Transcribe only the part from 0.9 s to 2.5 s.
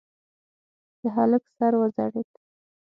د هلک سر وځړېد.